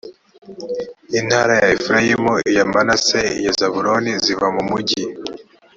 intara 1.19 1.53
ya 1.61 1.67
efurayimu 1.75 2.33
iya 2.49 2.65
manase 2.73 3.19
n 3.31 3.31
iya 3.41 3.51
zabuloni 3.59 4.11
ziva 4.23 4.47
mu 4.55 4.63
mugi 4.69 5.03